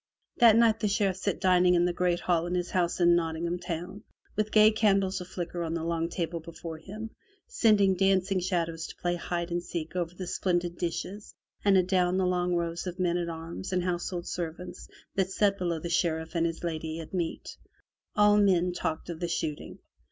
''That 0.39 0.55
night 0.55 0.79
the 0.79 0.87
Sheriff 0.87 1.17
sat 1.17 1.39
dining 1.39 1.75
in 1.75 1.85
the 1.85 1.93
great 1.93 2.21
hall 2.21 2.47
of 2.47 2.55
his 2.55 2.71
house 2.71 2.99
in 2.99 3.15
Nottingham 3.15 3.59
town, 3.59 4.03
with 4.35 4.51
gay 4.51 4.71
candles 4.71 5.21
a 5.21 5.25
flicker 5.25 5.61
on 5.61 5.75
the 5.75 5.83
long 5.83 6.09
table 6.09 6.39
before 6.39 6.79
him, 6.79 7.11
sending 7.47 7.93
dancing 7.95 8.39
shadows 8.39 8.87
to 8.87 8.95
play 8.95 9.13
hide 9.15 9.51
and 9.51 9.61
seek 9.61 9.95
over 9.95 10.15
the 10.15 10.25
splendid 10.25 10.79
dishes 10.79 11.35
and 11.63 11.77
adown 11.77 12.17
the 12.17 12.25
long 12.25 12.55
rows 12.55 12.87
of 12.87 12.97
men 12.97 13.17
at 13.19 13.29
arms 13.29 13.71
and 13.71 13.83
household 13.83 14.25
servants 14.27 14.87
that 15.13 15.29
sat 15.29 15.59
below 15.59 15.77
the 15.77 15.87
Sheriff 15.87 16.33
and 16.33 16.47
his 16.47 16.63
lady 16.63 16.99
at 16.99 17.13
meat. 17.13 17.55
All 18.15 18.37
men 18.37 18.73
talked 18.73 19.07
of 19.07 19.19
the 19.19 19.27
shooting. 19.27 19.77